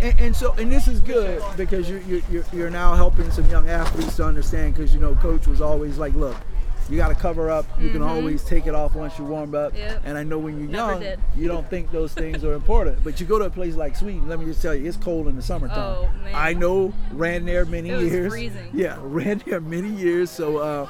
[0.00, 3.48] And, and so, and this is good because you're, you're you're you're now helping some
[3.50, 6.36] young athletes to understand because you know, coach was always like, look.
[6.90, 7.64] You got to cover up.
[7.80, 9.70] You can always take it off once you warm up.
[9.70, 9.78] Mm-hmm.
[9.78, 10.02] Yep.
[10.04, 11.20] And I know when you're Never young, did.
[11.36, 13.02] you don't think those things are important.
[13.04, 14.28] But you go to a place like Sweden.
[14.28, 15.78] Let me just tell you, it's cold in the summertime.
[15.78, 16.34] Oh, man.
[16.34, 16.92] I know.
[17.12, 18.32] Ran there many It was years.
[18.32, 18.68] freezing.
[18.74, 20.28] Yeah, ran there many years.
[20.28, 20.88] So, uh,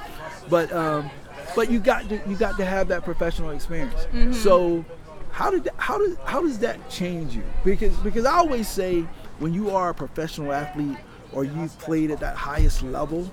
[0.49, 1.11] but um,
[1.55, 3.95] but you got to you got to have that professional experience.
[4.13, 4.33] Mm-hmm.
[4.33, 4.85] So,
[5.31, 7.43] how did that, how does how does that change you?
[7.65, 9.03] Because because I always say
[9.39, 10.97] when you are a professional athlete
[11.33, 13.31] or you've played at that highest level,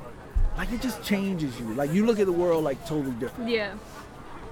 [0.58, 1.66] like it just changes you.
[1.74, 3.50] Like you look at the world like totally different.
[3.50, 3.74] Yeah.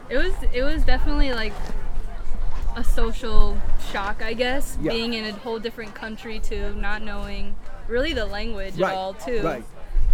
[0.10, 1.54] It was it was definitely like
[2.76, 3.58] a social
[3.92, 4.92] shock, I guess, Yeah.
[4.92, 7.56] being in a whole different country too, not knowing
[7.88, 9.42] really the language Right, at all too.
[9.42, 9.64] right.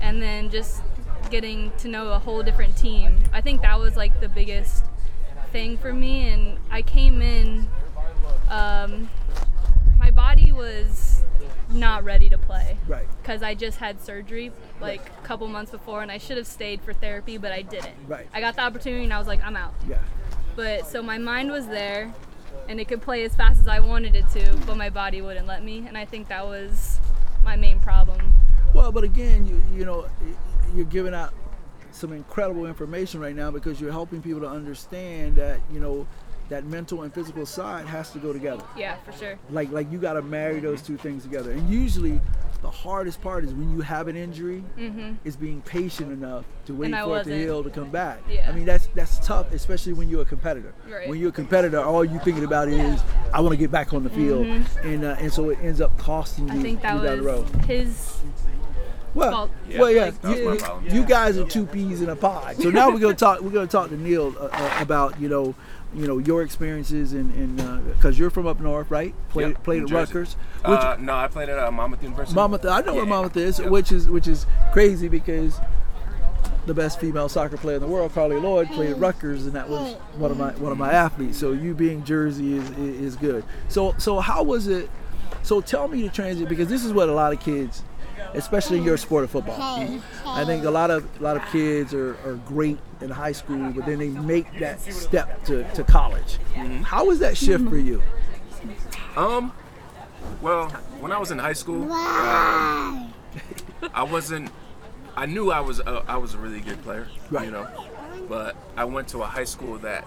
[0.02, 0.82] And then just
[1.34, 3.18] getting to know a whole different team.
[3.34, 4.86] I think that was like the biggest
[5.52, 7.68] thing for me and I came in
[8.50, 9.10] um,
[9.98, 11.24] my body was
[11.72, 13.08] not ready to play Right.
[13.20, 16.82] because I just had surgery like a couple months before and I should have stayed
[16.82, 17.96] for therapy, but I didn't.
[18.08, 18.28] Right.
[18.32, 19.74] I got the opportunity and I was like, I'm out.
[19.90, 19.98] Yeah.
[20.56, 22.14] But so my mind was there
[22.70, 25.48] and it could play as fast as I wanted it to, but my body wouldn't
[25.48, 25.84] let me.
[25.88, 27.00] And I think that was
[27.44, 28.36] my main problem.
[28.76, 30.08] Well, but again, you you know,
[30.76, 31.34] you're giving out
[31.92, 36.08] some incredible information right now because you're helping people to understand that you know
[36.50, 38.64] that mental and physical side has to go together.
[38.78, 39.38] Yeah, for sure.
[39.50, 41.52] Like like you got to marry those two things together.
[41.52, 42.20] And usually,
[42.62, 44.64] the hardest part is when you have an injury,
[45.24, 46.94] is being patient enough to wait Mm-hmm.
[46.96, 48.20] And for it to heal to come back.
[48.30, 48.50] Yeah.
[48.50, 50.74] I mean that's that's tough, especially when you're a competitor.
[50.90, 51.08] Right.
[51.08, 53.02] When you're a competitor, all you're thinking about is
[53.34, 54.46] I want to get back on the field,
[54.84, 56.60] and uh, and so it ends up costing you, Mm-hmm.
[56.60, 57.56] I think that you down the road.
[57.56, 58.18] was his
[59.14, 59.50] Well.
[59.70, 62.56] Yeah, well, yeah, that you, my you guys are two peas in a pod.
[62.58, 63.42] So now we're gonna talk.
[63.42, 65.54] We're gonna talk to Neil uh, uh, about you know,
[65.94, 69.14] you know your experiences and and because you're from up north, right?
[69.30, 70.14] Played Yep, played New at Jersey.
[70.14, 70.34] Rutgers.
[70.66, 72.36] Which, Uh, no, I played at uh, Monmouth University.
[72.36, 73.10] Monmouth, I know where Yeah.
[73.10, 73.70] Monmouth is, Yep.
[73.70, 75.60] which is which is crazy because
[76.66, 79.68] the best female soccer player in the world, Carli Lloyd, played at Rutgers, and that
[79.70, 81.38] was one of my one of my athletes.
[81.38, 83.44] So you being Jersey is is is good.
[83.70, 84.90] So so how was it?
[85.44, 87.84] So tell me the transit because this is what a lot of kids,
[88.34, 89.56] especially in your sport of football.
[90.26, 93.72] I think a lot of a lot of kids are, are great in high school,
[93.72, 96.38] but then they make that step to, to college.
[96.84, 98.02] How was that shift for you?
[99.16, 99.52] Um,
[100.42, 103.14] well, when I was in high school, um,
[103.94, 104.50] I wasn't.
[105.16, 105.80] I knew I was.
[105.80, 107.46] A, I was a really good player, Right.
[107.46, 107.68] you know,
[108.28, 110.06] but I went to a high school that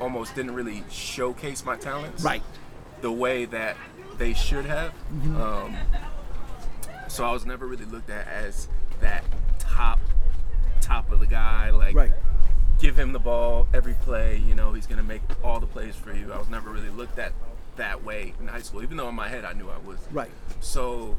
[0.00, 2.42] almost didn't really showcase my talents Right.
[3.00, 3.76] the way that
[4.16, 4.92] they should have.
[5.12, 5.40] Mm-hmm.
[5.40, 5.76] Um,
[7.08, 8.68] so I was never really looked at as
[9.00, 9.24] that
[9.58, 9.98] top,
[10.80, 11.70] top of the guy.
[11.70, 12.12] Like, Right.
[12.78, 14.36] give him the ball every play.
[14.36, 16.32] You know, he's gonna make all the plays for you.
[16.32, 17.32] I was never really looked at
[17.76, 19.98] that way in high school, even though in my head I knew I was.
[20.10, 20.30] Right.
[20.60, 21.16] So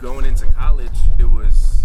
[0.00, 1.84] going into college, it was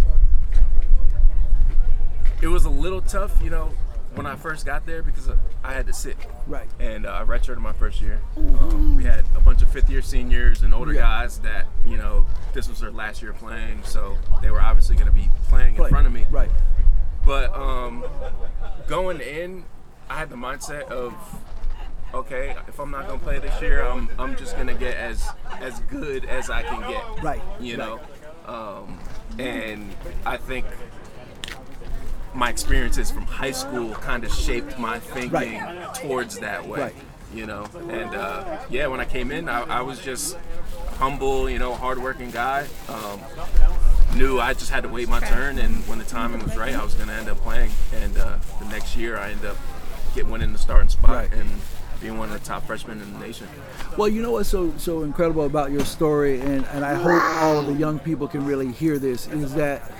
[2.41, 3.71] it was a little tough, you know,
[4.17, 5.29] when I first got there because
[5.63, 6.17] I had to sit.
[6.47, 6.67] Right.
[6.79, 8.19] And uh, I redshirted my first year.
[8.35, 11.01] Um, we had a bunch of fifth year seniors and older Yeah.
[11.01, 15.07] guys that you know this was their last year playing, so they were obviously going
[15.07, 16.25] to be playing in front of me.
[16.29, 16.51] Right.
[17.25, 18.03] But um,
[18.87, 19.65] going in,
[20.09, 21.13] I had the mindset of,
[22.13, 25.27] okay, if I'm not gonna play this year, I'm I'm just gonna get as
[25.59, 27.23] as good as I can get.
[27.23, 27.85] Right, You right.
[27.87, 27.99] know,
[28.45, 28.97] um,
[29.39, 29.93] and
[30.25, 30.65] I think
[32.37, 35.93] my experiences from high school kind of shaped my thinking Right.
[35.95, 36.79] towards that way.
[36.79, 36.95] Right.
[37.33, 40.37] You know, and uh, yeah, when I came in, I, I was just
[40.97, 42.67] humble, you know, hardworking guy.
[42.87, 43.19] Um,
[44.15, 46.83] knew I just had to wait my turn, and when the timing was right, I
[46.83, 47.71] was going to end up playing.
[47.93, 49.57] And uh, the next year, I ended up
[50.15, 51.33] getting winning the starting spot Right.
[51.33, 51.49] and
[51.99, 53.47] being one of the top freshmen in the nation.
[53.97, 57.59] Well, you know what's so so incredible about your story, and, and I hope all
[57.59, 59.91] of the young people can really hear this, is that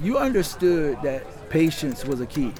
[0.00, 2.52] you understood that patience was a key.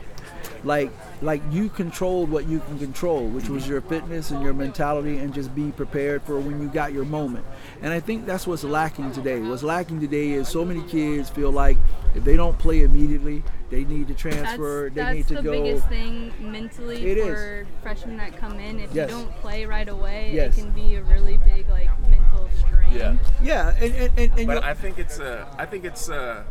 [0.64, 0.90] Like
[1.22, 5.32] like you controlled what you can control, which was your fitness and your mentality, and
[5.32, 7.44] just be prepared for when you got your moment.
[7.82, 9.40] And I think that's what's lacking today.
[9.40, 11.76] What's lacking today is so many kids feel like
[12.14, 15.42] if they don't play immediately, they need to That's, transfer, they that's need to the
[15.42, 15.52] go.
[15.52, 17.26] biggest thing mentally It is.
[17.26, 18.80] for freshmen that come in.
[18.80, 19.10] If Yes.
[19.10, 20.56] you don't play right away, Yes.
[20.56, 22.92] it can be a really big like mental strain.
[22.92, 23.16] Yeah.
[23.42, 26.42] Yeah, and and, and, and But I think it's uh, I think it's uh,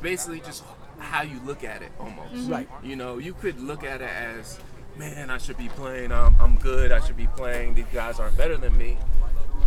[0.00, 0.64] basically just
[0.98, 2.34] how you look at it almost.
[2.34, 2.52] Mm-hmm.
[2.52, 2.68] Right.
[2.82, 4.58] You know, you could look at it as,
[4.96, 6.12] man, I should be playing.
[6.12, 6.92] I'm, I'm good.
[6.92, 7.74] I should be playing.
[7.74, 8.98] These guys aren't better than me.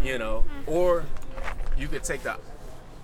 [0.04, 0.72] You know, mm-hmm.
[0.72, 1.06] or
[1.78, 2.38] you could take the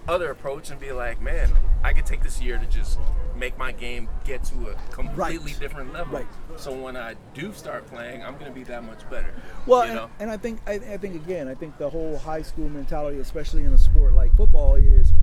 [0.08, 1.52] other approach and be like, man,
[1.84, 2.98] I could take this year to just
[3.36, 5.60] make my game get to a completely Right.
[5.60, 6.20] different level.
[6.20, 6.28] Right.
[6.56, 9.32] So when I do start playing, I'm gonna be that much better.
[9.68, 12.42] Well, you and, and I think I, I think again, I think the whole high
[12.42, 15.14] school mentality, especially in a sport like football, is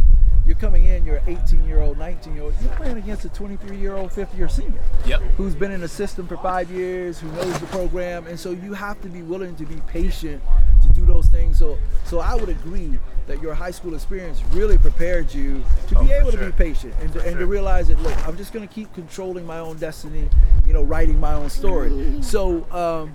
[0.47, 3.29] you're coming in, you're an 18 year old, 19 year old, you're playing against a
[3.31, 4.81] 23 year old, fifth year senior.
[5.07, 5.21] Yep.
[5.37, 8.75] Who's been in the system for five years, who knows the program, and so you
[8.75, 10.43] have to be willing to be patient
[10.83, 11.59] to do those things.
[11.59, 16.05] So, so I would agree that your high school experience really prepared you to Oh,
[16.05, 18.67] be able to be patient and to, and to realize that look, I'm just going
[18.69, 20.29] to keep controlling my own destiny,
[20.67, 22.23] you know, writing my own story.
[22.23, 22.71] So.
[22.71, 23.15] Um,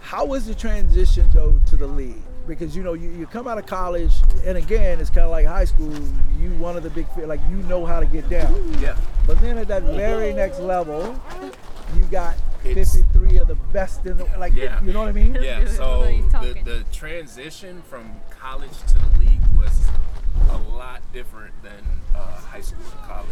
[0.00, 2.22] how was the transition though to the league?
[2.46, 4.12] Because you know you, you come out of college,
[4.44, 5.92] and again it's kind of like high school.
[6.38, 8.96] You one of the big like you know how to get down, Yeah.
[9.26, 11.18] but then at that very next level,
[11.96, 14.52] you got It's- 53 of the best in the like.
[14.54, 14.82] Yeah.
[14.82, 15.34] You know what I mean?
[15.40, 19.80] Yeah, so the, the transition from college to the league was
[20.50, 21.82] a lot different than
[22.14, 23.28] uh, high school to college.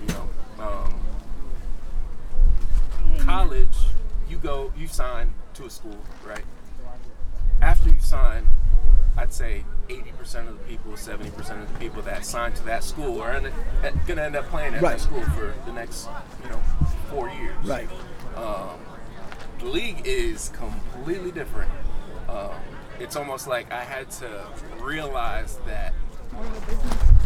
[0.00, 0.28] You know,
[0.64, 0.94] um,
[3.18, 3.76] college,
[4.28, 6.44] you go, you sign to a school, right?
[7.60, 8.48] After you sign,
[9.16, 13.20] I'd say 80% of the people, 70% of the people that sign to that school
[13.20, 13.52] are going
[14.06, 14.92] to end up playing at Right.
[14.96, 16.08] that school for the next,
[16.44, 16.60] you know,
[17.10, 17.88] four years Right.
[19.58, 21.70] the league is completely different.
[22.28, 22.50] Um,
[22.98, 24.46] it's almost like I had to
[24.80, 25.92] realize that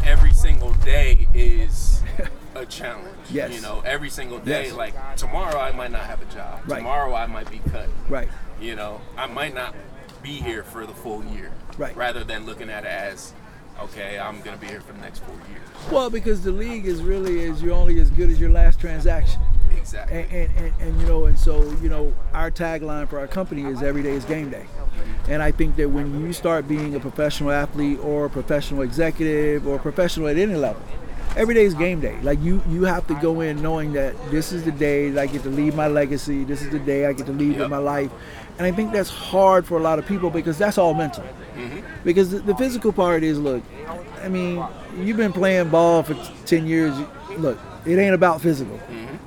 [0.04, 2.02] every single day is
[2.54, 3.16] a challenge.
[3.30, 3.54] Yes.
[3.54, 4.64] You know, every single day.
[4.66, 4.72] Yes.
[4.72, 6.60] Like tomorrow, I might not have a job.
[6.66, 6.78] Right.
[6.78, 7.88] Tomorrow, I might be cut.
[8.08, 8.28] Right.
[8.60, 9.74] You know, I might not
[10.24, 11.52] be here for the full year.
[11.78, 11.94] Right.
[11.96, 13.32] Rather than looking at it as,
[13.80, 15.92] okay, I'm gonna be here for the next four years.
[15.92, 19.40] Well, because the league is really is you're only as good as your last transaction.
[19.76, 20.20] Exactly.
[20.20, 23.64] and, and, and, and you know and so you know our tagline for our company
[23.64, 24.64] is every day is game day
[25.28, 29.66] and i think that when you start being a professional athlete or a professional executive
[29.66, 30.80] or professional at any level
[31.36, 34.52] every day is game day like you you have to go in knowing that this
[34.52, 37.12] is the day that i get to leave my legacy this is the day i
[37.12, 37.60] get to leave Yep.
[37.60, 38.10] with my life
[38.58, 41.24] and i think that's hard for a lot of people because that's all mental.
[42.04, 43.62] Because the, the physical part is look
[44.22, 44.64] i mean
[44.98, 46.94] you've been playing ball for t- 10 years
[47.38, 48.80] look it ain't about physical.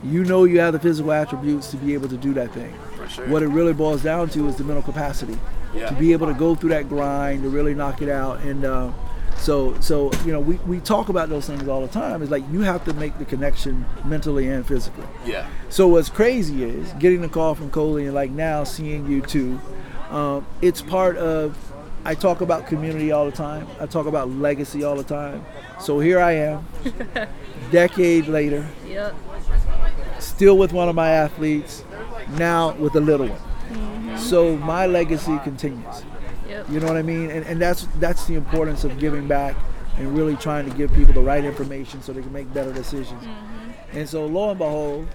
[0.04, 2.74] You know you have the physical attributes to be able to do that thing.
[3.10, 3.28] Sure.
[3.30, 5.38] what it really boils down to is the mental capacity
[5.74, 5.90] Yeah.
[5.90, 8.40] to be able to go through that grind to really knock it out.
[8.42, 8.92] And uh,
[9.38, 12.44] so so you know we, we talk about those things all the time it's like
[12.52, 15.48] you have to make the connection mentally and physically yeah.
[15.70, 19.60] so what's crazy is getting the call from Coley and like now seeing you too.
[20.10, 21.58] Um, it's part of.
[22.06, 23.68] I talk about community all the time.
[23.82, 25.44] I talk about legacy all the time.
[25.82, 26.66] So here I am,
[27.72, 29.14] decade later, Yep.
[30.20, 31.84] still with one of my athletes,
[32.38, 34.18] now with a little one.
[34.18, 36.04] So my legacy continues.
[36.48, 36.70] Yep.
[36.70, 37.30] You know what I mean?
[37.30, 39.56] And, and that's that's the importance of giving back
[39.98, 43.24] and really trying to give people the right information so they can make better decisions.
[43.24, 43.98] Mm-hmm.
[43.98, 45.08] And so lo and behold,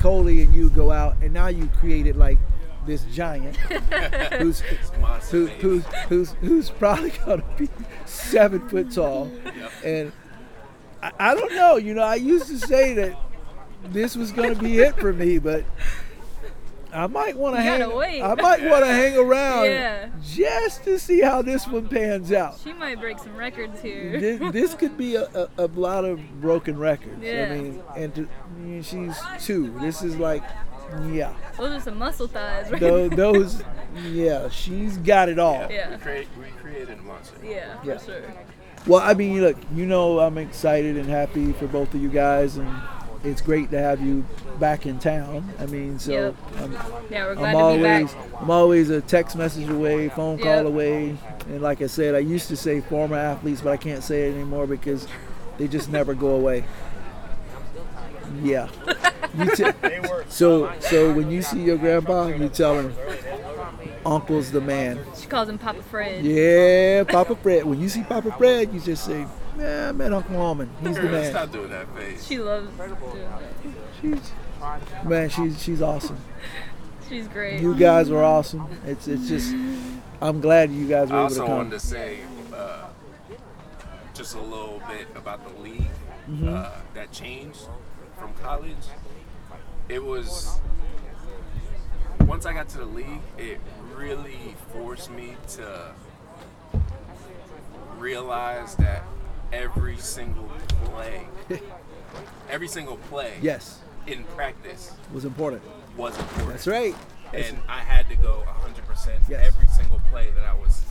[0.00, 2.38] Coley and you go out and now you created like
[2.86, 3.56] this giant
[4.38, 4.60] who's
[5.30, 7.68] who, who's who's who's probably gonna be
[8.06, 9.30] seven foot tall.
[9.84, 10.12] And
[11.02, 13.16] I, I don't know, you know, I used to say that
[13.84, 15.64] this was gonna be it for me, but
[16.98, 17.94] I might want to hang.
[17.94, 18.22] wait.
[18.22, 20.08] I might want to hang around Yeah.
[20.24, 22.58] just to see how this one pans out.
[22.62, 24.18] She might break some records here.
[24.20, 27.22] This, this could be a, a, a lot of broken records.
[27.22, 27.48] Yeah.
[27.50, 28.28] I mean, and to,
[28.82, 29.70] she's two.
[29.80, 30.42] This is like,
[31.10, 32.80] yeah, Those are some muscle thighs, right?
[32.80, 33.62] those, those
[34.06, 35.66] yeah, she's got it all.
[35.70, 35.90] Yeah.
[35.90, 37.36] We, create, we created a monster.
[37.44, 37.98] Yeah, Yeah.
[37.98, 38.22] for sure.
[38.86, 42.56] Well, I mean, look, you know, I'm excited and happy for both of you guys,
[42.56, 42.68] and
[43.24, 44.24] it's great to have you
[44.60, 45.48] back in town.
[45.58, 46.34] I mean, so Yep.
[46.58, 46.72] I'm,
[47.10, 48.24] Yeah, we're I'm glad to be always, back.
[48.40, 50.66] I'm always a text message away, phone call Yep.
[50.66, 51.16] away,
[51.48, 54.34] and like I said, I used to say former athletes, but I can't say it
[54.34, 55.06] anymore because
[55.58, 56.64] they just never go away.
[58.42, 58.68] Yeah.
[59.36, 59.64] You t-
[60.28, 62.94] so, so when you see your grandpa, you tell him,
[64.04, 66.24] "Uncle's the man." She calls him Papa Fred.
[66.24, 67.64] Yeah, Papa Fred.
[67.64, 69.26] When you see Papa Fred, you just say,
[69.58, 70.70] "Yeah, I met Uncle Almond.
[70.82, 72.26] He's the man." Stop doing that face.
[72.26, 73.42] She loves doing that.
[74.00, 74.32] She's,
[75.04, 76.18] man, she's she's awesome.
[77.08, 77.62] She's great.
[77.62, 78.68] You guys were awesome.
[78.86, 79.54] It's it's just,
[80.20, 81.56] I'm glad you guys I were able to also come.
[81.56, 82.18] wanted to say
[82.54, 82.88] uh,
[84.12, 85.88] just a little bit about the league
[86.28, 86.48] Mm-hmm.
[86.54, 87.60] uh, that changed
[88.18, 88.76] from college.
[89.88, 90.60] It was
[92.26, 93.58] once I got to the league, it
[93.96, 95.92] really forced me to
[97.96, 99.02] realize that
[99.52, 100.48] every single
[100.84, 101.26] play,
[102.50, 105.62] every single play Yes, in practice was important.
[105.96, 106.48] was important.
[106.50, 106.94] That's right.
[107.32, 109.46] That's- And I had to go 100% Yes.
[109.46, 110.82] every single play that I was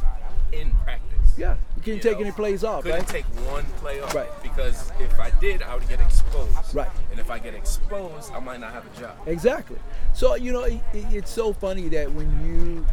[0.52, 1.04] in practice.
[1.36, 3.08] yeah, you couldn't You take know, any plays off, Couldn't right?
[3.08, 4.14] take one play off.
[4.16, 4.30] Right.
[4.44, 6.74] Because if I did, I would get exposed.
[6.76, 6.90] Right.
[7.12, 9.16] And if I get exposed, I might not have a job.
[9.28, 9.78] Exactly.
[10.14, 12.86] So you know, it, it- it's so funny that when you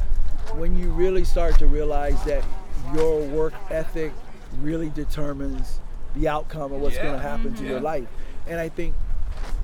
[0.58, 2.44] when you really start to realize that
[2.94, 4.12] your work ethic
[4.62, 5.80] really determines
[6.14, 7.02] the outcome of what's Yeah.
[7.04, 7.70] going to happen to Yeah.
[7.70, 8.06] your life,
[8.46, 8.94] and I think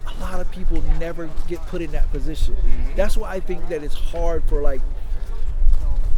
[0.07, 2.57] a lot of people never get put in that position.
[2.57, 2.97] Mm-hmm.
[2.97, 4.81] That's why I think that it's hard for like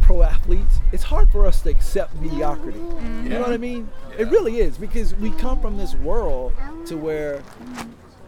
[0.01, 0.79] pro athletes.
[0.91, 2.79] It's hard for us to accept mediocrity.
[2.79, 3.89] You know what I mean?
[4.17, 6.53] It really is because we come from this world
[6.87, 7.41] to where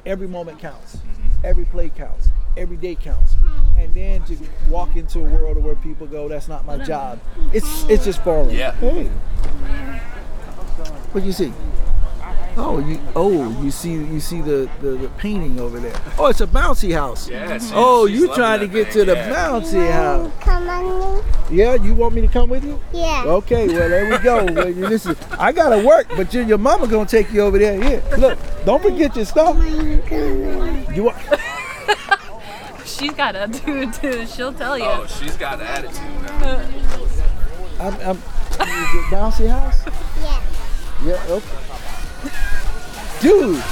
[0.06, 0.98] every moment counts,
[1.44, 3.36] every play counts, every day counts,
[3.78, 4.38] and then to
[4.70, 7.20] walk into a world where people go, "That's not my job."
[7.52, 8.52] It's it's just boring.
[8.52, 8.72] Yeah.
[8.76, 9.10] Hey,
[11.16, 11.54] what do you see?
[12.58, 15.98] Oh, you oh you see you see the, the, the painting over there.
[16.20, 17.30] Oh, it's a bouncy house.
[17.30, 17.56] Yeah.
[17.56, 17.74] Mm-hmm.
[17.74, 19.34] Oh, you trying to get thing, to the yeah.
[19.34, 20.30] bouncy house?
[20.42, 21.58] Come on me.
[21.58, 22.82] Yeah, you want me to come with you?
[22.92, 23.24] Yeah.
[23.26, 24.46] Okay, well there we go.
[24.56, 27.82] Well, listen, I gotta work, but your, your mama gonna take you over there.
[27.82, 29.56] Here, look, don't forget your stuff.
[29.64, 31.18] You want?
[32.86, 34.26] She's got attitude too.
[34.28, 34.84] She'll tell you.
[34.84, 36.68] Oh, she's got attitude now.
[37.80, 38.18] I'm, I'm
[38.62, 39.82] is it bouncy house.
[40.22, 40.55] Yeah.
[41.06, 41.22] Yeah.
[41.30, 41.46] Okay.
[43.22, 43.64] Dude.